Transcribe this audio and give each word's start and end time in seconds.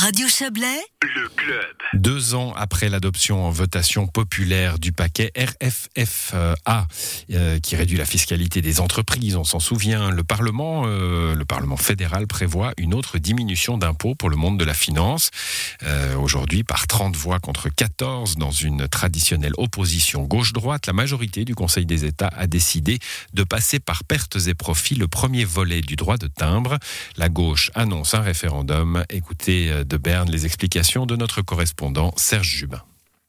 Radio 0.00 0.28
Chablais, 0.28 0.80
le 1.02 1.28
club. 1.28 1.76
Deux 1.92 2.34
ans 2.34 2.54
après 2.56 2.88
l'adoption 2.88 3.44
en 3.44 3.50
votation 3.50 4.06
populaire 4.06 4.78
du 4.78 4.92
paquet 4.92 5.30
RFFA, 5.36 6.86
euh, 7.32 7.58
qui 7.58 7.76
réduit 7.76 7.98
la 7.98 8.06
fiscalité 8.06 8.62
des 8.62 8.80
entreprises, 8.80 9.36
on 9.36 9.44
s'en 9.44 9.60
souvient, 9.60 10.10
le 10.10 10.24
Parlement, 10.24 10.84
euh, 10.86 11.34
le 11.34 11.44
Parlement 11.44 11.76
fédéral 11.76 12.26
prévoit 12.26 12.72
une 12.78 12.94
autre 12.94 13.18
diminution 13.18 13.76
d'impôts 13.76 14.14
pour 14.14 14.30
le 14.30 14.36
monde 14.36 14.58
de 14.58 14.64
la 14.64 14.72
finance. 14.72 15.30
Euh, 15.82 16.16
Aujourd'hui, 16.16 16.64
par 16.64 16.86
30 16.86 17.14
voix 17.14 17.38
contre 17.38 17.68
14 17.68 18.36
dans 18.36 18.52
une 18.52 18.88
traditionnelle 18.88 19.52
opposition 19.58 20.22
gauche-droite, 20.22 20.86
la 20.86 20.94
majorité 20.94 21.44
du 21.44 21.54
Conseil 21.54 21.84
des 21.84 22.06
États 22.06 22.30
a 22.34 22.46
décidé 22.46 23.00
de 23.34 23.44
passer 23.44 23.80
par 23.80 24.04
pertes 24.04 24.38
et 24.46 24.54
profits 24.54 24.94
le 24.94 25.08
premier 25.08 25.44
volet 25.44 25.82
du 25.82 25.96
droit 25.96 26.16
de 26.16 26.28
timbre. 26.28 26.78
La 27.18 27.28
gauche 27.28 27.70
annonce 27.74 28.14
un 28.14 28.22
référendum. 28.22 29.04
Écoutez 29.10 29.70
de 29.90 29.96
Berne 29.96 30.30
les 30.30 30.46
explications 30.46 31.04
de 31.04 31.16
notre 31.16 31.42
correspondant 31.42 32.14
Serge 32.16 32.46
Jubin. 32.48 32.82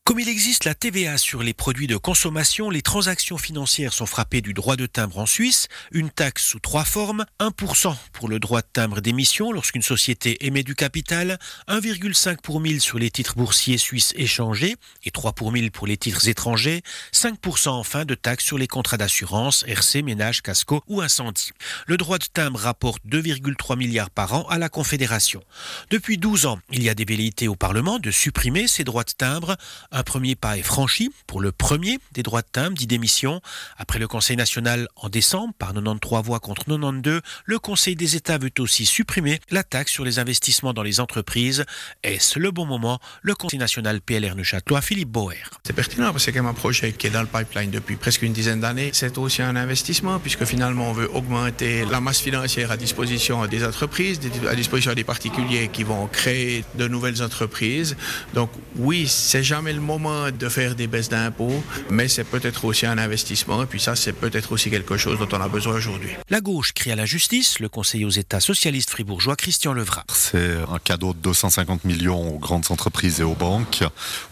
Comme 0.04 0.20
il 0.20 0.30
existe 0.30 0.66
la 0.66 0.74
TVA 0.74 1.20
sur 1.20 1.44
les 1.44 1.54
produits 1.54 1.86
de 1.86 1.96
consommation, 1.96 2.72
les 2.72 2.82
transactions 2.82 3.38
financières 3.38 3.94
sont 3.94 4.08
frappées 4.08 4.42
du 4.42 4.54
droit 4.54 4.76
de 4.76 4.88
timbre 4.88 5.20
en 5.20 5.28
Suisse, 5.28 5.68
une 5.92 6.10
taxe 6.10 6.44
sous 6.44 6.60
trois 6.60 6.84
formes, 6.84 7.24
1% 7.40 7.96
pour 8.12 8.28
le 8.28 8.40
droit 8.40 8.62
de 8.62 8.68
timbre 8.74 9.00
d'émission 9.00 9.52
lorsqu'une 9.52 9.84
société 9.84 10.44
émet 10.46 10.64
du 10.64 10.74
capital, 10.74 11.38
1,5 11.68 12.38
pour 12.42 12.60
mille 12.60 12.82
sur 12.82 12.98
les 12.98 13.12
titres 13.12 13.36
boursiers 13.36 13.78
suisses 13.78 14.12
échangés 14.18 14.76
et 15.04 15.12
3 15.12 15.34
pour 15.34 15.52
mille 15.52 15.70
pour 15.70 15.86
les 15.86 15.98
titres 15.98 16.28
étrangers, 16.28 16.82
5% 17.14 17.70
enfin 17.70 18.04
de 18.04 18.16
taxe 18.16 18.44
sur 18.44 18.58
les 18.58 18.68
contrats 18.68 18.98
d'assurance, 18.98 19.64
RC, 19.68 20.02
ménage, 20.02 20.42
casco 20.42 20.82
ou 20.88 21.02
incendie. 21.02 21.52
Le 21.86 21.98
droit 21.98 22.18
de 22.18 22.26
timbre 22.26 22.60
rapporte 22.60 23.04
2,3 23.08 23.78
milliards 23.78 24.10
par 24.10 24.34
an 24.34 24.48
à 24.50 24.58
la 24.58 24.68
Confédération. 24.68 25.44
Depuis 25.92 26.18
12 26.18 26.48
ans, 26.48 26.60
il 26.72 26.82
y 26.82 26.90
a 26.90 26.96
des 26.96 27.06
velléités 27.06 27.48
au 27.48 27.56
Parlement 27.56 28.00
de 28.00 28.10
supprimer 28.10 28.68
ces 28.68 28.84
droits 28.84 29.04
de 29.04 29.12
timbre. 29.12 29.58
Un 29.94 30.04
premier 30.04 30.36
pas 30.36 30.58
est 30.58 30.64
franchi 30.64 31.12
pour 31.28 31.42
le 31.42 31.52
premier 31.52 32.00
des 32.14 32.24
droits 32.24 32.42
de 32.42 32.48
timbre 32.50 32.78
dit 32.78 32.88
démission. 32.88 33.42
Après 33.78 34.00
le 34.00 34.08
Conseil 34.08 34.38
national 34.38 34.88
en 34.96 35.10
décembre, 35.10 35.54
par 35.60 35.74
93 35.74 36.24
voix 36.24 36.40
contre 36.40 36.64
92, 36.64 37.20
le 37.44 37.60
Conseil 37.60 37.98
des 37.98 38.16
États 38.16 38.38
veut 38.38 38.52
aussi 38.60 38.86
supprimer 38.86 39.42
la 39.50 39.64
taxe 39.64 39.92
sur 39.92 40.06
les 40.06 40.18
investissements 40.18 40.72
dans 40.72 40.82
les 40.82 41.02
entreprises. 41.02 41.66
Est-ce 42.04 42.40
le 42.40 42.52
bon 42.52 42.66
moment? 42.66 43.00
Le 43.22 43.36
Conseil 43.36 43.60
national 43.60 44.00
PLR 44.00 44.36
Neuchâtelois, 44.36 44.80
Philippe 44.80 45.10
Bauer. 45.10 45.36
C'est 45.66 45.74
pertinent 45.74 46.14
parce 46.14 46.26
que 46.26 46.32
c'est 46.32 46.40
un 46.40 46.54
projet 46.54 46.94
qui 46.94 47.08
est 47.08 47.10
dans 47.10 47.22
le 47.22 47.28
pipeline 47.28 47.70
depuis 47.70 47.98
presque 47.98 48.22
une 48.22 48.32
dizaine 48.32 48.62
d'années. 48.62 48.92
C'est 48.94 49.18
aussi 49.18 49.42
un 49.42 49.58
investissement 49.58 50.20
puisque 50.20 50.46
finalement 50.46 50.92
on 50.92 50.94
veut 50.94 51.14
augmenter 51.14 51.84
la 51.84 52.00
masse 52.00 52.22
financière 52.22 52.72
à 52.72 52.78
disposition 52.78 53.46
des 53.46 53.66
entreprises, 53.66 54.22
à 54.50 54.56
disposition 54.56 54.94
des 54.94 55.04
particuliers 55.04 55.68
qui 55.68 55.84
vont 55.84 56.08
créer 56.08 56.64
de 56.76 56.88
nouvelles 56.88 57.22
entreprises. 57.22 57.98
Donc 58.34 58.52
oui, 58.78 59.06
c'est 59.10 59.44
jamais 59.44 59.74
le 59.74 59.81
moment 59.82 60.32
de 60.32 60.50
faire 60.50 60.76
des 60.76 60.88
baisses 60.88 61.10
d'impôts, 61.10 61.64
mais 61.90 62.08
c'est 62.08 62.24
peut-être 62.24 62.66
aussi 62.66 62.86
un 62.86 62.98
investissement, 62.98 63.64
et 63.64 63.66
puis 63.66 63.80
ça, 63.80 63.96
c'est 63.96 64.14
peut-être 64.14 64.52
aussi 64.52 64.70
quelque 64.70 64.98
chose 64.98 65.20
dont 65.20 65.28
on 65.32 65.42
a 65.42 65.48
besoin 65.48 65.76
aujourd'hui. 65.76 66.12
La 66.30 66.42
gauche 66.42 66.74
crie 66.74 66.92
à 66.92 66.96
la 66.96 67.06
justice, 67.06 67.60
le 67.60 67.70
conseiller 67.70 68.06
aux 68.06 68.10
États 68.10 68.40
socialistes 68.40 68.90
fribourgeois 68.90 69.36
Christian 69.36 69.74
Levrat. 69.74 70.06
C'est 70.14 70.58
un 70.72 70.80
cadeau 70.84 71.14
de 71.14 71.20
250 71.20 71.86
millions 71.86 72.36
aux 72.36 72.40
grandes 72.40 72.66
entreprises 72.70 73.20
et 73.20 73.24
aux 73.24 73.36
banques. 73.36 73.84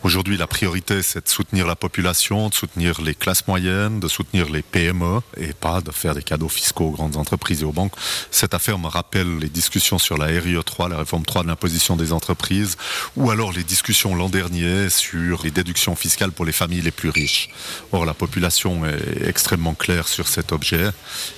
Aujourd'hui, 0.04 0.38
la 0.38 0.48
priorité, 0.48 1.02
c'est 1.02 1.26
de 1.26 1.30
soutenir 1.30 1.68
la 1.68 1.76
population, 1.76 2.50
de 2.50 2.54
soutenir 2.54 3.02
les 3.02 3.16
classes 3.16 3.48
moyennes, 3.48 4.00
de 4.00 4.08
soutenir 4.08 4.50
les 4.50 4.62
PME, 4.62 5.22
et 5.38 5.54
pas 5.54 5.82
de 5.82 5.92
faire 5.92 6.16
des 6.16 6.24
cadeaux 6.24 6.50
fiscaux 6.50 6.86
aux 6.86 6.92
grandes 6.92 7.18
entreprises 7.18 7.62
et 7.62 7.66
aux 7.66 7.72
banques. 7.72 7.94
Cette 8.32 8.54
affaire 8.54 8.80
me 8.80 8.88
rappelle 8.88 9.40
les 9.40 9.50
discussions 9.50 10.00
sur 10.00 10.18
la 10.18 10.28
RIE 10.28 10.58
3, 10.64 10.90
la 10.90 10.98
réforme 10.98 11.26
3 11.26 11.44
de 11.44 11.48
l'imposition 11.48 11.96
des 11.96 12.14
entreprises, 12.14 12.78
ou 13.16 13.32
alors 13.32 13.52
les 13.52 13.64
discussions 13.64 14.16
l'an 14.16 14.30
dernier 14.30 14.90
sur 14.90 15.39
les 15.44 15.52
déductions 15.52 15.96
fiscales 15.96 16.32
pour 16.32 16.46
les 16.46 16.52
familles 16.52 16.82
les 16.82 16.92
plus 16.92 17.10
riches. 17.10 17.50
Or, 17.92 18.06
la 18.06 18.14
population 18.14 18.86
est 18.86 19.28
extrêmement 19.28 19.74
claire 19.74 20.08
sur 20.08 20.28
cet 20.28 20.52
objet. 20.52 20.90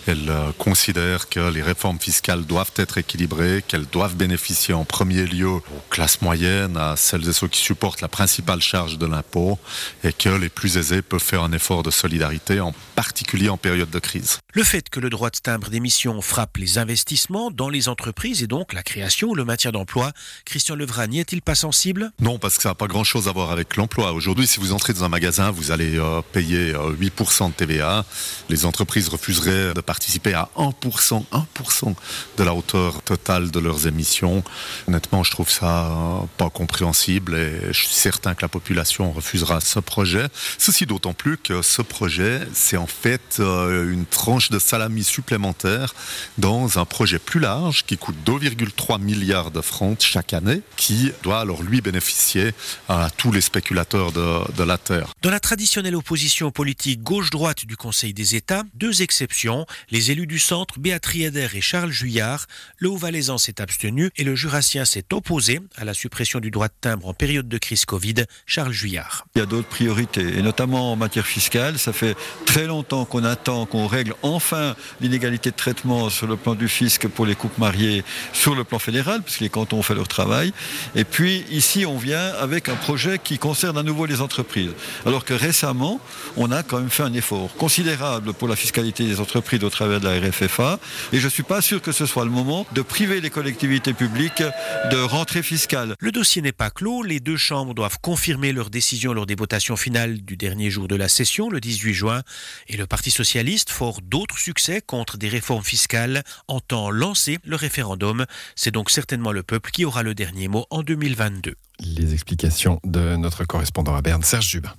Elle 0.07 0.29
euh, 0.29 0.51
considère 0.57 1.29
que 1.29 1.51
les 1.51 1.62
réformes 1.62 2.00
fiscales 2.00 2.45
doivent 2.45 2.72
être 2.75 2.97
équilibrées, 2.97 3.63
qu'elles 3.67 3.85
doivent 3.85 4.16
bénéficier 4.16 4.73
en 4.73 4.85
premier 4.85 5.25
lieu 5.25 5.47
aux 5.47 5.63
classes 5.90 6.22
moyennes, 6.22 6.78
à 6.78 6.95
celles 6.95 7.28
et 7.28 7.34
ceux 7.34 7.47
qui 7.47 7.61
supportent 7.61 8.01
la 8.01 8.07
principale 8.07 8.61
charge 8.61 8.97
de 8.97 9.06
l'impôt, 9.06 9.59
et 10.03 10.13
que 10.13 10.29
les 10.29 10.50
plus 10.50 10.78
aisés 10.78 11.01
peuvent 11.01 11.23
faire 11.23 11.44
un 11.44 11.51
effort 11.51 11.84
de 11.84 11.91
solidarité, 11.91 12.59
en 12.59 12.73
particulier 12.95 13.50
en 13.50 13.57
période 13.57 13.90
de 13.90 14.00
crise. 14.00 14.40
Le 14.53 14.63
fait 14.63 14.90
que 14.90 15.00
le 15.00 15.09
droit 15.09 15.29
de 15.29 15.38
timbre 15.38 15.69
d'émission 15.69 16.22
frappe 16.22 16.57
les 16.57 16.78
investissements 16.78 17.51
dans 17.51 17.69
les 17.69 17.88
entreprises 17.88 18.44
et 18.44 18.47
donc 18.47 18.73
la 18.73 18.84
création 18.84 19.29
ou 19.29 19.35
le 19.35 19.45
maintien 19.45 19.72
d'emplois, 19.72 20.11
Christian 20.45 20.75
Levrat 20.75 21.07
n'y 21.07 21.19
est-il 21.19 21.41
pas 21.41 21.56
sensible? 21.56 22.11
Non, 22.19 22.38
parce 22.38 22.57
que 22.57 22.63
ça 22.63 22.69
n'a 22.69 22.75
pas 22.75 22.88
grand-chose 22.88 23.28
à 23.28 23.31
voir 23.31 23.51
avec 23.51 23.75
l'emploi. 23.75 23.91
Aujourd'hui, 23.97 24.47
si 24.47 24.59
vous 24.62 24.72
entrez 24.72 24.94
dans 24.94 25.03
un 25.03 25.09
magasin, 25.09 25.52
vous 25.52 25.69
allez 25.72 25.97
euh, 25.97 26.22
payer 26.31 26.74
euh, 26.74 26.94
8% 26.94 27.50
de 27.50 27.53
TVA. 27.53 28.06
Les 28.50 28.66
entreprises 28.66 29.09
refuseraient 29.09 29.74
de 29.74 29.81
participer 29.81 30.34
à 30.34 30.50
1%, 30.56 31.24
1% 31.31 31.96
de 32.38 32.44
la 32.44 32.53
hauteur 32.53 33.02
totale 33.02 33.52
de 33.52 33.59
leurs 33.59 33.88
émissions. 33.88 34.44
Honnêtement, 34.88 35.24
je 35.24 35.31
trouve 35.31 35.50
ça 35.50 35.88
euh, 35.88 36.19
pas 36.38 36.50
compréhensible 36.50 37.35
et 37.35 37.74
je 37.74 37.79
suis 37.79 37.94
certain 37.94 38.34
que 38.34 38.41
la 38.41 38.47
population 38.47 39.12
refusera 39.12 39.59
ce 39.59 39.79
projet. 39.79 40.28
Ceci 40.58 40.85
d'autant 40.85 41.13
plus 41.13 41.38
que 41.38 41.62
ce 41.62 41.81
projet, 41.81 42.40
c'est 42.53 42.78
en 42.78 42.88
fait 42.88 43.38
euh, 43.40 43.91
une 43.91 44.06
tranche 44.06 44.50
de 44.52 44.59
salami 44.59 45.03
supplémentaire 45.03 45.94
dans 46.38 46.79
un 46.79 46.85
projet 46.85 47.19
plus 47.19 47.41
large 47.41 47.84
qui 47.85 47.97
coûte 47.97 48.16
2,3 48.25 49.02
milliards 49.02 49.52
de 49.52 49.59
francs 49.59 50.00
chaque 50.00 50.34
année, 50.34 50.62
qui 50.78 51.12
doit 51.23 51.41
alors 51.41 51.62
lui 51.62 51.81
bénéficier 51.81 52.53
à 52.88 53.09
tous 53.18 53.34
les 53.34 53.41
spéculateurs 53.41 53.80
de, 53.85 54.51
de 54.53 54.63
la 54.63 54.77
terre. 54.77 55.13
Dans 55.21 55.29
la 55.29 55.39
traditionnelle 55.39 55.95
opposition 55.95 56.51
politique 56.51 57.01
gauche-droite 57.01 57.65
du 57.65 57.77
Conseil 57.77 58.13
des 58.13 58.35
États, 58.35 58.63
deux 58.73 59.01
exceptions, 59.01 59.65
les 59.89 60.11
élus 60.11 60.27
du 60.27 60.39
centre, 60.39 60.79
Béatrice 60.79 61.27
Eder 61.27 61.47
et 61.53 61.61
Charles 61.61 61.91
Juillard, 61.91 62.45
le 62.77 62.89
Haut-Valaisan 62.89 63.37
s'est 63.37 63.61
abstenu 63.61 64.11
et 64.15 64.23
le 64.23 64.35
Jurassien 64.35 64.85
s'est 64.85 65.05
opposé 65.13 65.59
à 65.77 65.85
la 65.85 65.93
suppression 65.93 66.39
du 66.39 66.51
droit 66.51 66.67
de 66.67 66.73
timbre 66.79 67.07
en 67.07 67.13
période 67.13 67.47
de 67.47 67.57
crise 67.57 67.85
Covid, 67.85 68.25
Charles 68.45 68.71
Juillard. 68.71 69.25
Il 69.35 69.39
y 69.39 69.41
a 69.41 69.45
d'autres 69.45 69.67
priorités, 69.67 70.37
et 70.37 70.41
notamment 70.41 70.93
en 70.93 70.95
matière 70.95 71.27
fiscale. 71.27 71.77
Ça 71.77 71.93
fait 71.93 72.15
très 72.45 72.67
longtemps 72.67 73.05
qu'on 73.05 73.23
attend 73.23 73.65
qu'on 73.65 73.87
règle 73.87 74.13
enfin 74.21 74.75
l'inégalité 74.99 75.51
de 75.51 75.55
traitement 75.55 76.09
sur 76.09 76.27
le 76.27 76.37
plan 76.37 76.55
du 76.55 76.67
fisc 76.67 77.07
pour 77.07 77.25
les 77.25 77.35
couples 77.35 77.59
mariés 77.59 78.03
sur 78.33 78.55
le 78.55 78.63
plan 78.63 78.79
fédéral, 78.79 79.21
puisque 79.21 79.41
les 79.41 79.49
cantons 79.49 79.79
ont 79.79 79.83
fait 79.83 79.95
leur 79.95 80.07
travail. 80.07 80.53
Et 80.95 81.03
puis 81.03 81.45
ici, 81.49 81.85
on 81.85 81.97
vient 81.97 82.33
avec 82.39 82.69
un 82.69 82.75
projet 82.75 83.19
qui 83.19 83.37
concerne 83.37 83.70
à 83.77 83.83
nouveau 83.83 84.05
les 84.05 84.21
entreprises. 84.21 84.71
Alors 85.05 85.25
que 85.25 85.33
récemment, 85.33 85.99
on 86.37 86.51
a 86.51 86.63
quand 86.63 86.79
même 86.79 86.89
fait 86.89 87.03
un 87.03 87.13
effort 87.13 87.53
considérable 87.55 88.33
pour 88.33 88.47
la 88.47 88.55
fiscalité 88.55 89.05
des 89.05 89.19
entreprises 89.19 89.63
au 89.63 89.69
travers 89.69 89.99
de 89.99 90.07
la 90.07 90.19
RFFA. 90.19 90.79
Et 91.13 91.19
je 91.19 91.25
ne 91.25 91.29
suis 91.29 91.43
pas 91.43 91.61
sûr 91.61 91.81
que 91.81 91.91
ce 91.91 92.05
soit 92.05 92.25
le 92.25 92.31
moment 92.31 92.65
de 92.73 92.81
priver 92.81 93.21
les 93.21 93.29
collectivités 93.29 93.93
publiques 93.93 94.43
de 94.91 94.97
rentrée 94.97 95.43
fiscale. 95.43 95.95
Le 95.99 96.11
dossier 96.11 96.41
n'est 96.41 96.51
pas 96.51 96.69
clos. 96.69 97.03
Les 97.03 97.19
deux 97.19 97.37
chambres 97.37 97.73
doivent 97.73 97.99
confirmer 98.01 98.53
leur 98.53 98.69
décision 98.69 99.13
lors 99.13 99.25
des 99.25 99.35
votations 99.35 99.75
finales 99.75 100.21
du 100.21 100.37
dernier 100.37 100.69
jour 100.69 100.87
de 100.87 100.95
la 100.95 101.07
session, 101.07 101.49
le 101.49 101.59
18 101.59 101.93
juin. 101.93 102.21
Et 102.67 102.77
le 102.77 102.87
Parti 102.87 103.11
socialiste, 103.11 103.69
fort 103.69 104.01
d'autres 104.01 104.37
succès 104.37 104.81
contre 104.81 105.17
des 105.17 105.29
réformes 105.29 105.63
fiscales, 105.63 106.23
entend 106.47 106.91
lancer 106.91 107.39
le 107.43 107.55
référendum. 107.55 108.25
C'est 108.55 108.71
donc 108.71 108.89
certainement 108.89 109.31
le 109.31 109.43
peuple 109.43 109.71
qui 109.71 109.85
aura 109.85 110.03
le 110.03 110.15
dernier 110.15 110.47
mot 110.47 110.65
en 110.69 110.83
2022. 110.83 111.55
Les 111.81 112.13
explications 112.13 112.79
de 112.83 113.15
notre 113.15 113.43
correspondant 113.43 113.95
à 113.95 114.01
Berne, 114.01 114.21
Serge 114.23 114.47
Jubin. 114.47 114.73